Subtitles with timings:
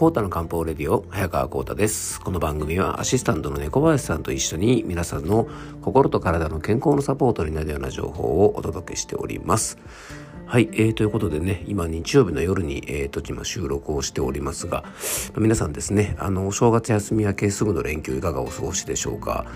[0.00, 5.46] コータの漢方レディオ早川コータですこの番組はアシスタントの猫林さんと一緒に皆さんの
[5.82, 9.76] 心と体の健康のサポートになるような情報をお届けしております
[10.46, 14.82] はい、えー、ということでね、今日曜日の夜に、えー、と、今収録をしておりますが、
[15.36, 19.46] 皆さんですね、あの、お正月休み明けすぐの連休いかがお過ごしでしょうか？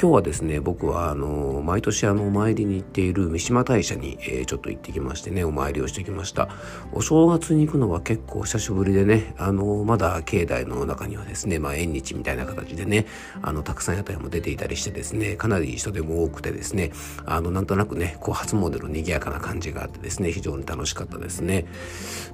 [0.00, 6.48] 今日はですね僕はあの毎年あのお参りに行っている三島大社に、えー、ちょっと行ってきましてねお参りをしてきました。
[6.92, 13.06] お正月に行くのは結構久しぶりでねあのまだ境内の中にはですねまあ縁日みたいな形でね
[13.40, 16.90] あのたくさん屋台も出ていたりしてですねかなり人でも多くてですね
[17.24, 21.66] あのなんとなくねこう初詣の賑やかな感じがあってですね非常に楽しかったですね。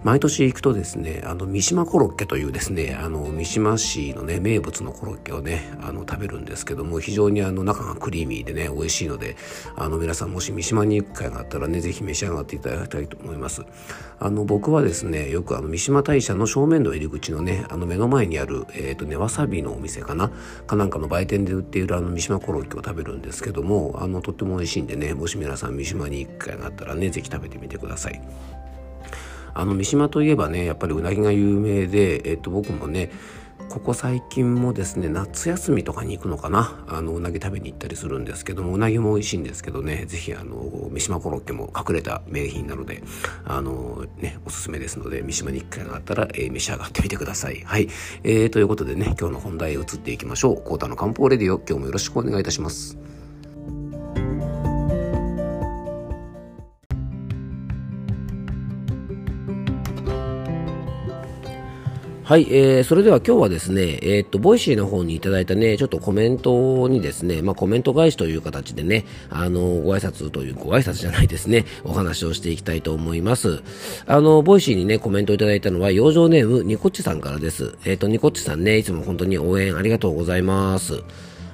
[0.02, 9.36] 毎年行くとですねあの三島コロッケというですねあの三島市のね名物のコロッケをねあの食べるんですけども非常にあの中がクリーミーでね美味しいので
[9.76, 13.62] あの皆さんもし三島に行く機会があったらね是非召し上がっていただきたいと思います。
[14.18, 20.30] あの僕はですねよくあの三島大社の正面の入り口のねあの目の前にある、えーとね、わさびのお店かな
[20.66, 28.20] かなんかの売店で売っているあの三島コロッケを食べるんですけどもあのとっても美味しいんでねもし皆さん三島に行く機会があったらね是非食べてみてください。
[29.52, 33.10] あの三島といえばねやっぱりうなぎが有名で、えっと、僕もね
[33.70, 36.84] ここ最近もですね夏休みとかに行くのかな。
[36.88, 43.02] あのうなぎ食べに行ったりするんですけどもうなぎも美味しいんですけどね是非あの三島コロッケも隠れた名品なので
[43.44, 47.60] あのねおすすめですので三島に行く機会があったら、えー、召し上がってみてください。
[47.60, 47.88] はい、
[48.24, 50.62] えー、ということでね今日の本題へ移っていきましょう。
[50.62, 52.98] コータの漢方レディオ今日もよろしくお願いいたします。
[62.30, 73.64] はい、えー、それでは今日はですね、えー、っと、 Voicy の方にいただいたね、ちょっとコメントにですね、まあ、コメント返しという形でね、あの、ご挨拶という、ご挨拶じゃないですね、お話をしていきたいと思います。
[74.06, 77.74] あの、 Voicy にね、コメントいただいたのは、養生ネーム、ニコッチさんからです。
[77.84, 81.02] えー、っと、ニコッチさんね、いつも本当に応援ありがとうございます。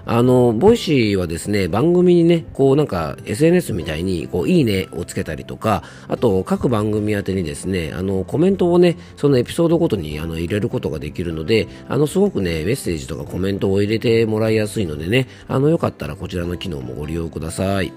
[0.08, 17.92] あの、 Voicy はですね、番組にね、こうなんか SNS みたいに、こう、いいねをつけたりとか、あと、各番組宛てにですね、あの、コメントをね、そのエピソードごとにあの入れることができるので、あの、すごくね、メッセージとかコメントを入れてもらいやすいのでね、あの、よかったらこちらの機能もご利用ください。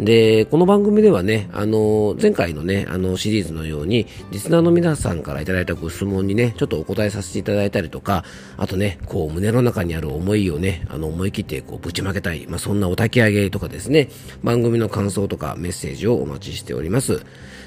[0.00, 8.24] で、この番組ではね、あの、前回のね、あの、シリーズのように、リスナーの皆さんからいただいたご質問にね、ちょっとお答えさせていただいたりとか、
[8.56, 14.08] あとね、こう、胸の中にある思いをね、あの、思い切って、こう、ぶちまけたい、まあ、そんなお焚き上げとかですね、
[14.42, 17.20] 番組の感想とかメッセージをお待ちしております。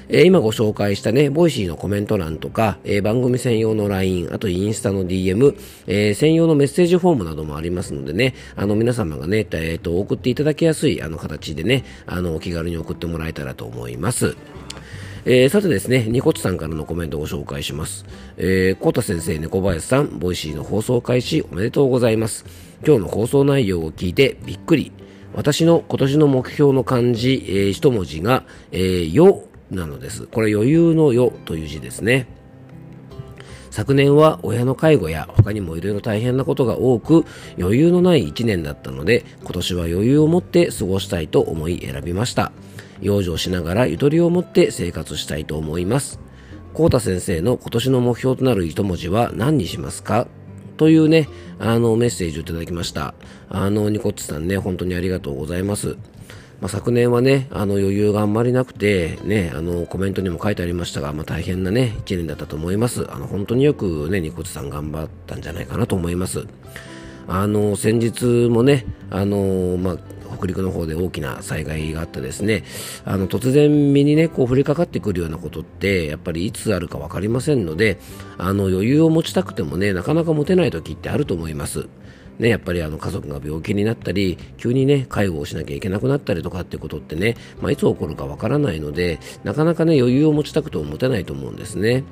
[0.08, 5.56] えー、今ご紹介したね、 Voicy のコメント欄とか、えー、番組専用の LINE、あとインスタの DM、
[5.86, 14.36] えー、専用のメッセージフォームなどもありますのでね、あの皆様がね、えー、と送っていただきやすいあの形でね、あののお気軽に送ってもらえたらと思います。
[15.26, 18.04] えー、さてですね、ニコッチさんからのコメントをご紹介します。
[18.36, 22.44] えー、コータ先生、猫林さん、 Voicy の放送開始おめでとうございます。
[22.86, 24.92] 今日の放送内容を聞いてびっくり。
[25.32, 30.26] 私の今年の目標の漢字、えー、一文字が、えー、余なのです。
[30.26, 32.26] これ余裕の余という字ですね。
[33.74, 37.24] 昨年は親の介護や他にもいろいろ大変なことが多く
[37.58, 42.52] 余裕のない1年だったので今年は余裕を持って過ごしたいと思い選びました
[43.00, 46.20] 養生しながらゆとりを持って生活したいと思います
[46.72, 50.28] 幸太先生の今年の目標となる一文字は何にしますか？
[50.76, 53.14] というね、あのメッセージをいただきました。
[53.48, 55.96] あの、ニコッチさんね、本当にありがとうございます。
[56.64, 63.06] まあ、昨年はね、あの余裕があんまりなくて、ね、あのコメントにも書いてありましたが、まあ、大変なね、1年だったと思います。
[63.12, 66.46] あの本当によくね、ニコチさん頑張ったんじゃないかなと思います。
[67.28, 69.98] あの先日もね、あのまあ、
[70.38, 72.64] 北陸の方で大きな災害があってですね
[73.04, 77.98] あの突然身にねこう降りかかってくるようなことってやっぱりいつあるか分かりませんので
[78.36, 81.88] あの余裕を持ちたくてもねなかなか持てない時ってあると思います。
[82.38, 92.04] ね、やっぱりあの家族が病気になったり急にね介護をしなきゃいけなくなったりとかっていうことってね、まあ、いつ起こるかわからないのでなかなかね余裕を持ちたくても持てないと思うんですね。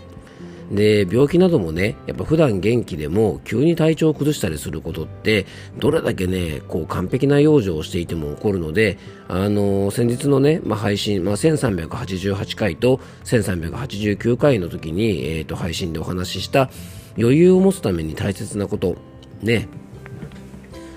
[0.71, 5.47] で病気などもねやっぱ普段元気でも急に体調を崩したりすることって
[5.79, 8.99] どれだけねこう完璧な養生をしていても起こるので
[9.29, 16.71] あの先日のね、まあ、配信、まあ、1388回と1389回の時に、えー、と配信でお話しした
[17.19, 18.97] 余裕を持つために大切なこと
[19.43, 19.69] ね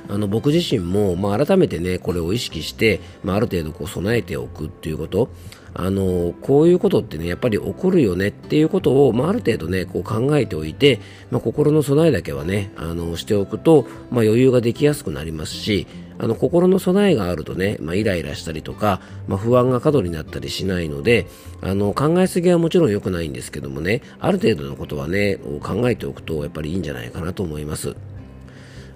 [0.08, 5.30] あの僕自身も、まあ、改めてねこれを意識して、まあ、ある程度こう備えておくっていうこと
[5.78, 15.86] あのこういうことってねやっぱり起こるよねっていうことを、まあ、ある程度ねこう考えておいて、まあ、心の備えだけはねあのしておくと、まあ、余裕ができやすくなりますし
[16.18, 21.28] あの心の備えがあるとね、まあ、イライラしたりとか、まあ、不安が過度になったりしないので
[21.62, 27.98] あの考えすぎはもちろん良くないんですけどもねある程度のことはね考えておくとやっぱりいいんじゃないかなと思います。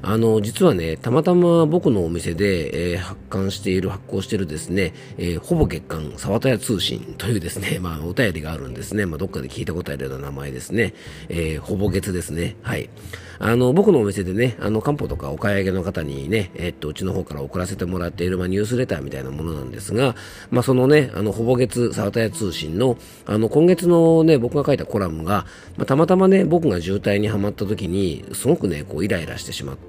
[0.02, 10.94] あの実はねたまたま僕のお店で、えー、発刊している発行しているですね、えー、ほぼ月刊沢田屋通信というですね、 まあ、お便りがあるんですね、まあ、どっかで聞いたことあるような名前ですね、
[11.28, 12.56] えー、ほぼ月ですね。
[12.62, 12.90] はい。
[13.42, 20.16] あの僕のお店でねあの漢方とかお買い上げの方にね、えっとうちの方から送らせてもらっている、まあ、ニュースレターみたいなものなんですが、
[20.52, 25.46] まあ、そのねあのほぼ月沢田屋通信のあの今月のね僕が書いたコラムが、
[25.78, 29.89] まあ、たまたまね僕が渋滞にはまった時にすごくねこうイライラしてしまって、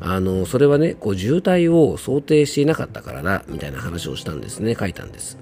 [0.00, 5.38] あの、それはね、こう渋滞を想定していなかったからだ、みたいな話をしたんですね、書いたんです。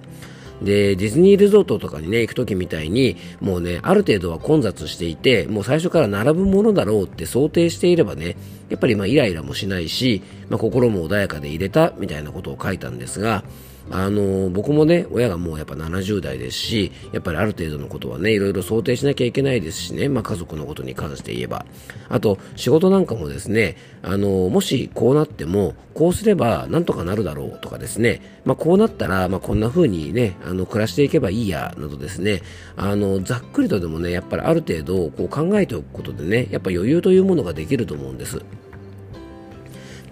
[0.63, 8.37] で、ディズニーリゾートとかにね、行くときみたいに、もうね、ある程度は混雑していて、もう最初から並ぶものだろうって想定していればね、
[8.69, 13.45] やっぱりまあイライラもしないし、まあ、心も穏やかで入れたみたいなことを書いたんですが、
[13.91, 21.67] あの僕もね親がもうやっぱ70代ですしやっぱりある程度のことはねいろいろ想定しなきゃいけないですしね、まあ、家族のことに関して言えば
[22.09, 32.43] あと仕事なんかもですねあのもしこうなってもこうすればなんとかなるだろうとかですね、まあ、こうなったら、まあ、こんな風にねあの暮らしていけばいいやなどですね
[32.77, 38.43] あのざっくりとでもねやっぱりある程度こう考えておくことでねやっぱ余裕というものができると思うんです。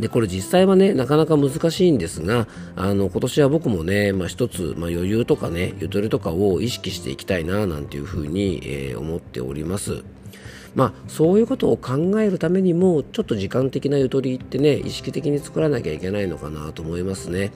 [0.00, 10.02] で、これ実際はね、なかなか難しいんですが、あの、今年は僕もね、まあ一つ、まあ余裕とかね、ゆとりとかを意識していきたいな、なんていうふうに、えー、思っております。
[10.74, 17.50] まあ、そういうことを考えるためにもちょっと時間的なゆとりってね意識的に作らなきゃいけないのかなと思いますね。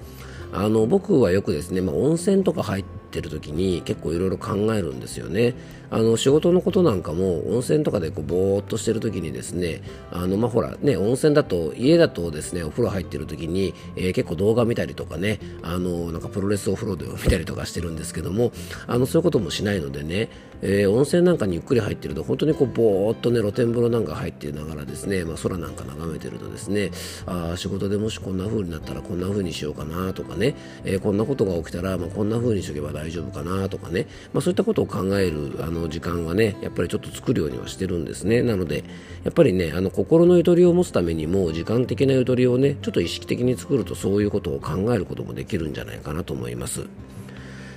[0.55, 5.55] あの僕はよくですね、まあ、温泉とか入ってる時に結構いろいろ考えるんですよね。
[5.91, 9.81] あの仕事のことなんかも温泉とかでこうぼーっとしてる時にですね
[10.11, 18.51] あのまあほらね温泉だと家だとですねお風呂入ってる時に、えー、結構動画見たりとかねあのなんかプロレスお風呂で見たりとかしてるんですけども
[18.89, 20.31] あのそういうこともしないのでね、
[20.62, 26.91] えー、温泉なんかにゆっくり入ってると本当にこうぼーっとね露天風呂なんか入ってながらですね、まあ、空なんか眺めてるとですね
[27.27, 30.55] あ仕事でもしこんな風になったらこんな風にしようかなとかね、ね
[30.85, 38.85] えー、こんなことが起きたら、まあ、こんな風にしとけば大丈夫かなとかね、まあ、そういったことを考えるあの時間はねやっぱりちょっと作るようにはしてるんですねなので
[39.25, 46.87] やっぱりねあの心のゆとりを持つためにも時間的なゆとりをねちょっと意識的に作るとそういうことを考えることもできるんじゃないかなと思います。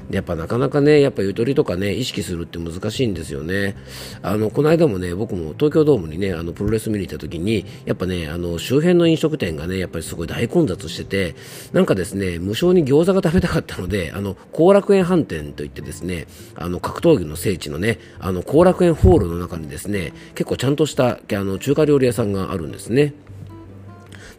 [0.10, 3.76] やっぱなかなかね、やっぱゆとりとかね、意識するって難しいんですよね。
[4.22, 11.36] あの、この間もね、僕も東京ドームにね、あの、プロレス見に行った時に、やっぱね、あの、周辺の飲食店がね、やっぱりすごい大混雑してて、
[11.74, 23.14] なんかですね、無償に餃子が食べたかったので、あの、後楽園飯店といってですね、あの、格闘技の聖地のね、あの、後楽園ホールの中にですね、結構ちゃんとした、あの、中華料理屋さんがあるんですね。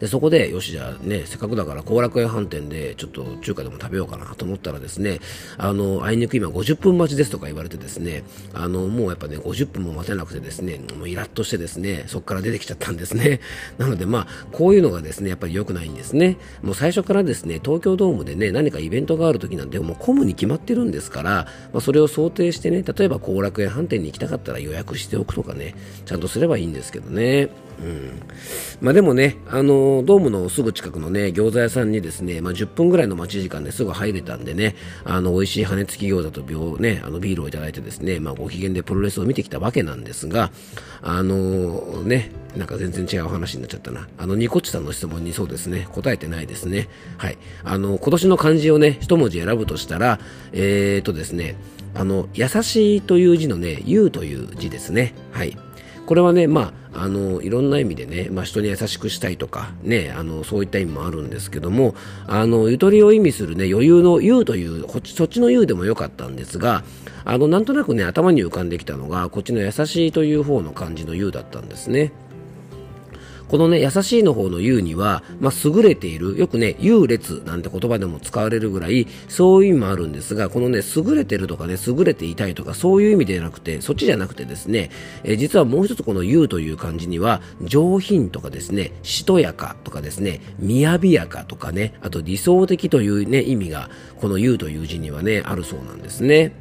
[0.01, 5.19] でそこでよしじゃあねせっかくだから後楽園飯店でちょっと中華でも食べようかなと思ったらですね
[5.57, 8.25] あのあいにく今50分待ちですとか言われてですね
[8.55, 13.41] あのもうやっぱね50分も待てなくてですねもうイラッとしてですねそこから出てきちゃったんですね。
[13.79, 16.37] なのでまあこういうのがですねやっぱり良くないんですね。
[16.63, 21.31] もう最初からですね東京ドームでね何かイベントがある時なんてもう混むに決まってるんですから、
[21.73, 25.75] まあ、それを想定してね例えば後楽園飯店に行きたかったら予約しておくとかね
[26.07, 27.51] ちゃんとすればいいんですけどね。
[27.81, 28.21] うん
[28.81, 40.51] まあ、でもね、あのドームのすぐ近くのね餃子屋さんにですね、まあ、10分ぐらいの待ち時間ですぐ入れたんでね、あの美味しい羽根付き餃子と病、ね、あのビールをいただいてですね、まあ、ご機嫌でプロレスを見てきたわけなんですが、
[41.03, 44.09] あのね、なんか全然違う話になっちゃったな。
[44.19, 46.89] あの、ニコッチさんの質問にそうですね、答えてないですね。
[47.17, 47.39] はい。
[47.65, 50.19] あの、今年の漢字をね、一文字選ぶとしたら、
[50.53, 51.57] えーとですね、
[51.95, 55.15] あの、優しいという字のね、ゆうという字ですね。
[55.33, 55.57] はい。
[56.07, 61.95] これはね、まあ、あのいろんな意味でね、まあ、人に優しくしたいとか、ね、あのそういった意味もあるんですけども
[62.27, 66.85] あのゆとりを意味する、ね、余裕の「ゆう」というそっちの「ゆう」でもよかったんですが
[67.25, 72.13] あのなんとなくね頭に浮かんできたのがこっちの「優しい」という方の漢字の「ゆう」だったんですね。
[73.49, 84.91] このね、優しいの方の優には、まあ、優れている、よくね、優劣なんて言葉でも使われるぐらい、そういう意味もあるんですが、このね、優れてるとかね、優れていたいとか、そういう意味ではなくて、そっちじゃなくてですね、
[85.25, 93.89] え、実はもう一つこの優という漢字には、上品とかですね、しとやかとかですね、雅やかとかね、あと理想的というね、意味が、
[94.21, 96.53] この優という字にはね、あるそうなんですね。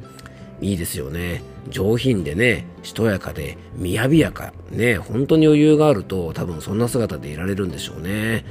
[0.60, 1.42] いいですよね。
[1.70, 4.52] 上品でね、しとやかで、みやびやか。
[4.70, 8.44] ね、本当に余裕があると、多分そんな姿でいられるんでしょうね。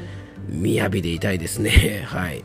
[0.49, 2.03] みやびでいたいですね。
[2.07, 2.43] はい。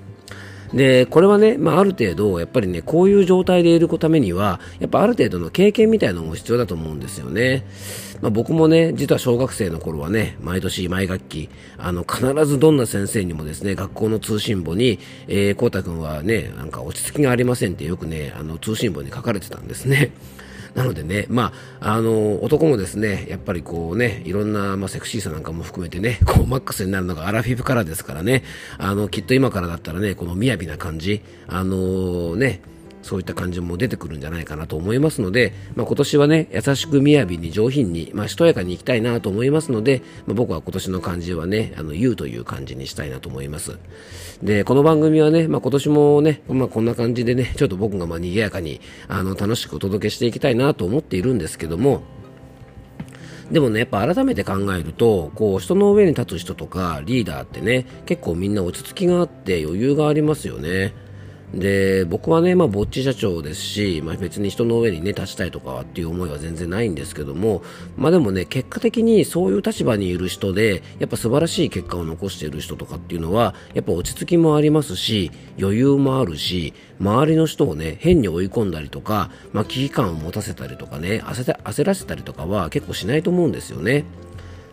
[0.74, 7.66] で、これはね、まあ、ある程度、やっぱりね、こういう状態でいるためには、やっぱある程度の経験みたいなのも必要だと思うんですよね。
[8.22, 20.12] まあ、僕もね、実は小学生の頃はね、毎年毎学期、あの、必ずどんな先生にもですね、学校の通信簿に、えー、こうたくんはね、なんか落ち着きがありませんってよくね、あの、通信簿に書かれてたんですね。
[20.74, 28.42] なのでね、まあ、あの、男もですね、やっぱりこうね、いろんな、まあ、セクシーさなんかも含めてね、 こう、マックスになるのがアラフィフからですからね、
[28.78, 32.60] あの、きっと今からだったらね、この雅な感じ、あのね、
[33.02, 43.78] そういった感じも出てくるんじゃないかなと思いますので、まあ、今年はね、優しく雅に上品に、まあ、しとやかにいきたいなと思いますので、まあ、僕は今年の漢字はね、あの、言うという感じにしたいなと思います。
[44.42, 52.02] で、この番組はね、まあ、今年もね、まあ、こんな感じでね、ちょっと僕がまあ賑やかに、あの、楽しくお届けしていきたいなと思っているんですけども、
[53.52, 60.94] でもね、やっぱ改めて考えると、こう、人の上に立つ人とかリーダーってね、結構みんな落ち着きがあって余裕がありますよね。
[61.54, 67.62] で僕はね、まあ、ぼっち社長ですし、まあ、別に人の上にね立ちたいとかっていう思いは全然ないんですけども、
[67.96, 75.30] まあ、でもね結果的にそういう立場にいる人でやっぱ素晴らしい結果を残している人とかっていうのはやっぱ落ち着きもありますし
[75.60, 84.04] 余裕もあるし周りの人をね変に追い込んだりとか、まあ、危機感を持たせたりとかね焦らせたりとかは結構しないと思うんですよね。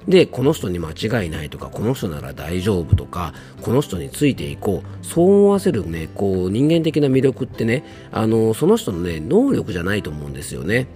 [0.08, 10.88] でこの人に間違いないとかこの人なら大丈夫とかこの人についていこうそう思わせるねこう人間的な魅力ってねあのその人のね能力じゃないと思うんですよね。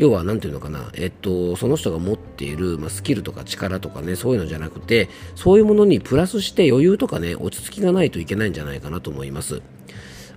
[0.00, 9.60] 要は、なんていうのかな、えっと、その人が持っている、まあ、スキルとか力とかね、そういうのじゃなくて、そういうものにプラスして余裕とかね、落ち着きがないといけないんじゃないかなと思います。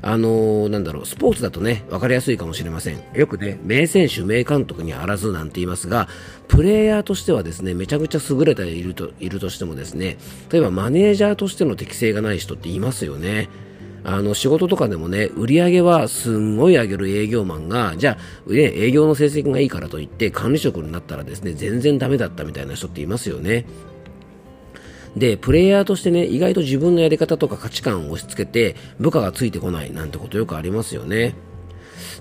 [0.06, 3.02] あのー、なんだろう、スポーツだとね、わかりやすいかもしれません。
[3.16, 6.10] よくね、名選手、名監督にあらずなんて言いますが、
[6.50, 10.18] プレイヤーとしてはですね、めちゃくちゃ優れていると、いるとしてもですね、
[10.52, 13.48] 例えばマネージャーとしての適性がない人っていますよね。
[14.04, 23.66] あの仕事とかでもね、売り上げはすんごい上げる営業マンが、じゃあ、ね、営業の成績がいいからといって管理職になったらですね、全然ダメだったみたいな人っていますよね。
[25.16, 31.36] で、プレイヤーとしてね、意外と自分のやり方とか価値観を押し付けて、部下がついてこないなんてことよくありますよね。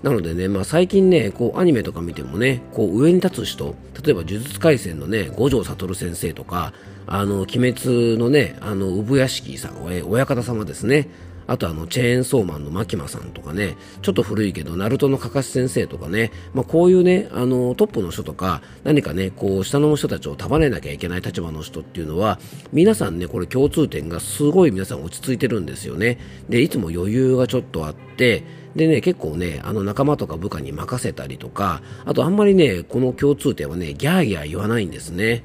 [0.03, 6.73] なのでね、まあ、最近ね、こうアニメとか見てもね、こう上に立つ人、例えば呪術廻戦のね、五条悟先生とか、
[7.07, 11.09] あの、鬼滅のね、あの、産屋敷さん、親方様ですね。
[11.47, 22.39] あとあの、チェーンソーマンのマキマさんとかね、ちょっと古いけど、ナルトのカカシ先生とかね、まあ、こういうね、あの、トップの人とか、何かね、こう、下の人たちを束ねなきゃいけない立場の人っていうのは、
[22.73, 26.19] 皆さんね、これ共通点がすごい皆さん落ち着いてるんですよね。
[26.49, 28.45] で、いつも余裕がちょっとあって、
[28.75, 35.45] でね、結構ね、あの仲間とか部下に任せたりとか、あとあんまりね、この共通点はね、ギャーギャー言わないんですね。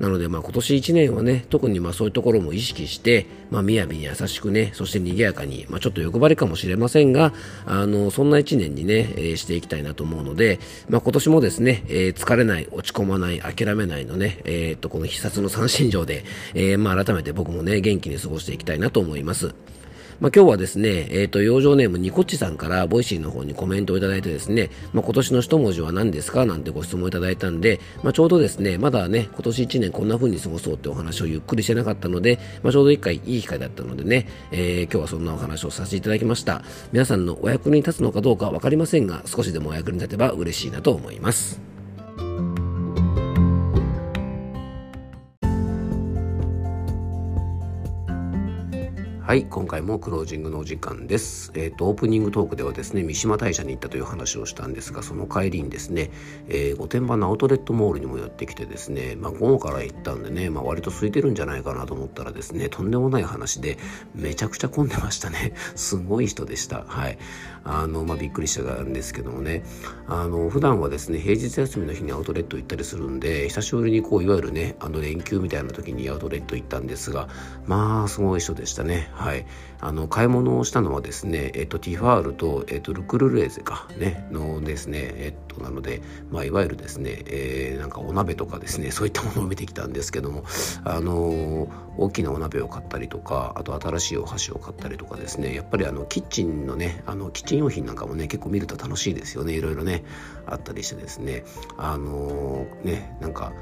[0.00, 7.34] なので、まあ、今年1年はね、特にまあそういうところも意識して、まあ、雅に優しくね、そして賑やかに、まあ、ちょっと欲張りかもしれませんが、
[7.66, 19.54] あの、そんな1年にね、えー、していきたいなと思うので、まあ、今年もですね、えー、疲れない、落ち込まない、諦めないのね、えー、っと、この必殺の三心情で、えー、まあ、改めて僕もね、元気に過ごしていきたいなと思います。
[20.20, 36.62] まあ、今日はですね、えっ、ー、と、養生ネームニコッチさんから Voicy の方にコメントをいただいてですね、まあ、今年の一文字は何ですかなんてご質問いただいたんで、まあ、ちょうどですね、まだね、今年1年こんな風に過ごそうってお話をゆっくりしてなかったので、まあ、ちょうど一回いい機会だったのでね、えー、今日はそんなお話をさせていただきました。
[36.92, 41.69] 皆さんのお役に立つのかどうかわかりませんが、少しでもお役に立てば嬉しいなと思います。
[49.30, 51.52] はい、今回もクロージングのお時間です。
[51.54, 56.10] えっ、ー、と、オープニングトークではですね、三島大社に行ったという話をしたんですが、その帰りにですね、
[56.48, 63.78] えー、御殿場のアウトレットモールにも寄ってきてですね、まあ、午後から行ったんでね、まあ、割と空いてるんじゃないかなと思ったらですね、とんでもない話で、
[64.16, 65.52] めちゃくちゃ混んでましたね。
[65.76, 66.82] すごい人でした。
[66.88, 67.16] はい。
[67.62, 69.62] あの、まあ、びっくりしたんですけどもね、
[70.08, 77.28] あの、普段はですね、平日休みの日にアウトレット行ったりするんで、久しぶりにこう、いわゆるね、あの、連休みたいな時にアウトレット行ったんですが、
[77.68, 79.08] まあ、すごい人でしたね。
[79.20, 79.44] はい。
[79.82, 90.44] あの買い物をしたのはですね、えっと、ティファールと、えっと、ルクルレーゼかねのですねえっとなので、まあ、いわゆるですね、えー、なんかお鍋とかですね そういったものを見てきたんですけども
[90.84, 100.04] あの大きなお鍋を買ったりとかあと新しいお箸を買ったりとかですねやっぱりあのキッチンのねあのキッチン用品なんかもね結構見ると楽しいですよねいろいろね
[100.46, 101.44] あったりしてですね
[101.78, 103.52] あのねなんか、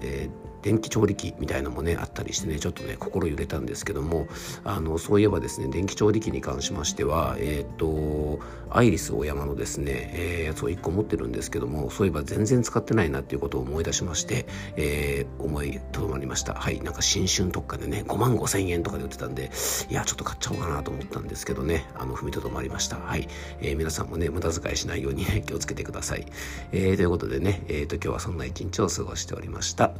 [0.00, 4.26] えー電気調理器みたいなのもねあったりしてねちょっとね心揺れたんですけども
[4.64, 14.46] あのそういえばですね電気調理器に関しましてはえっ、とアイリスオーヤマのですね、えー、やつを1個持ってるんですけどもそういえば全然使ってないなっていうことを思い出しまして、
[14.76, 16.54] えー、思いとどまりました。
[16.54, 19.50] はいなんか新春特価でね5万5千円とかで売ってたんで
[19.90, 22.96] いやちょっと買っちゃおうかなと思ったんですけどねあの踏みとどまりました。
[22.96, 23.28] はい、
[23.60, 26.26] えー、皆さんもね無駄遣いしないように、ね、 気をつけてください、
[26.72, 29.92] えー、ということでね、えーと、今日はそんな一日を過ごしておりました、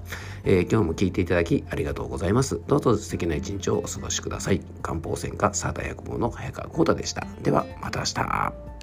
[0.45, 2.61] えー、今日も聞いていただきありがとうございます。
[2.67, 4.61] どうぞ素敵な一日をお過ごしください。
[4.83, 7.27] 漢方専科サータ薬房の早川幸太でした。
[7.43, 8.78] ではまた明日。